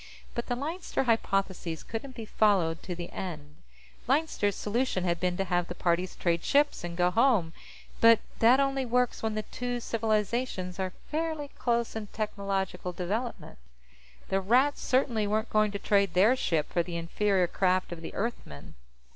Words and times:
But 0.33 0.47
the 0.47 0.55
Leinster 0.55 1.03
Hypothesis 1.03 1.83
couldn't 1.83 2.15
be 2.15 2.25
followed 2.25 2.81
to 2.81 2.95
the 2.95 3.11
end. 3.11 3.57
Leinster's 4.07 4.55
solution 4.55 5.03
had 5.03 5.19
been 5.19 5.37
to 5.37 5.43
have 5.43 5.67
the 5.67 5.75
parties 5.75 6.15
trade 6.15 6.43
ships 6.43 6.83
and 6.83 6.97
go 6.97 7.11
home, 7.11 7.53
but 7.99 8.17
that 8.39 8.59
only 8.59 8.83
works 8.83 9.21
when 9.21 9.35
the 9.35 9.43
two 9.43 9.79
civilizations 9.79 10.79
are 10.79 10.93
fairly 11.11 11.49
close 11.49 11.95
in 11.95 12.07
technological 12.07 12.91
development. 12.91 13.59
The 14.29 14.41
Rats 14.41 14.81
certainly 14.81 15.27
weren't 15.27 15.51
going 15.51 15.69
to 15.69 15.77
trade 15.77 16.15
their 16.15 16.35
ship 16.35 16.73
for 16.73 16.81
the 16.81 16.97
inferior 16.97 17.45
craft 17.45 17.91
of 17.91 18.01
the 18.01 18.15
Earthmen. 18.15 18.73